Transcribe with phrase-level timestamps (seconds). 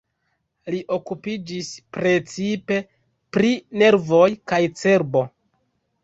[0.75, 1.67] Li okupiĝis
[1.97, 2.77] precipe
[3.37, 3.51] pri
[3.83, 5.23] nervoj kaj cerbo.